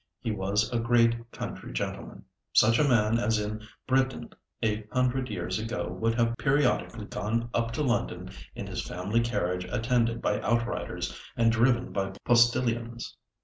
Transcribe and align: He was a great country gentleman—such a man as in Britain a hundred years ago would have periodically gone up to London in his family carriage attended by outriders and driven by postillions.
He 0.19 0.31
was 0.31 0.73
a 0.73 0.79
great 0.79 1.29
country 1.31 1.71
gentleman—such 1.73 2.79
a 2.79 2.83
man 2.89 3.19
as 3.19 3.37
in 3.37 3.61
Britain 3.85 4.31
a 4.63 4.81
hundred 4.91 5.29
years 5.29 5.59
ago 5.59 5.89
would 6.01 6.15
have 6.15 6.33
periodically 6.39 7.05
gone 7.05 7.51
up 7.53 7.69
to 7.73 7.83
London 7.83 8.31
in 8.55 8.65
his 8.65 8.81
family 8.81 9.19
carriage 9.19 9.65
attended 9.65 10.19
by 10.19 10.41
outriders 10.41 11.15
and 11.37 11.51
driven 11.51 11.91
by 11.91 12.13
postillions. 12.25 13.15